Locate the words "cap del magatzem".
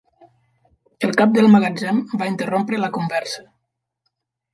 1.19-1.99